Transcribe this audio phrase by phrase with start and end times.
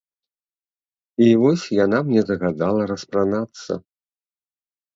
[1.25, 3.81] І вось яна мне загадала распранацца.